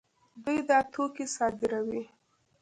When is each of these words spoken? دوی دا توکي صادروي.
دوی 0.43 0.59
دا 0.69 0.79
توکي 0.93 1.25
صادروي. 1.35 2.03